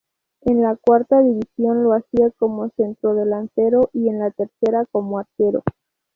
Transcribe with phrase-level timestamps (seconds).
[0.41, 5.63] En la cuarta división lo hacía como centrodelantero y en la tercera como arquero.